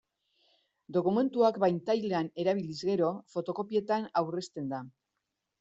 Dokumentuak 0.97 1.59
pantailan 1.63 2.31
erabiliz 2.45 2.79
gero, 2.89 3.13
fotokopietan 3.35 4.09
aurrezten 4.23 4.75
da. 4.77 4.85